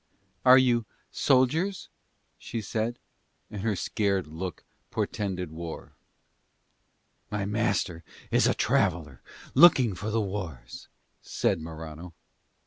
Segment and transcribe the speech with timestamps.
[0.45, 1.87] "Are you soldiers?"
[2.39, 2.97] she said.
[3.51, 5.93] And her scared look portended war.
[7.29, 9.21] "My master is a traveller
[9.53, 10.87] looking for the wars,"
[11.21, 12.15] said Morano.